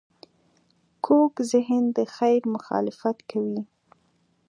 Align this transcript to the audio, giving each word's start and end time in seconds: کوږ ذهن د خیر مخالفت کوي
کوږ 1.05 1.33
ذهن 1.51 1.83
د 1.97 1.97
خیر 2.15 2.41
مخالفت 2.55 3.17
کوي 3.31 3.61